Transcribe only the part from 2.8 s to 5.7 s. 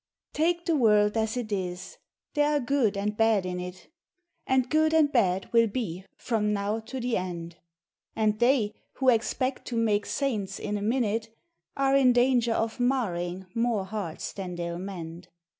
and bad in it, And good and bad will